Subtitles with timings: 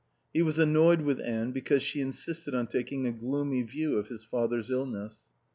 [0.33, 4.23] He was annoyed with Anne because she insisted on taking a gloomy view of his
[4.23, 5.19] father's illness.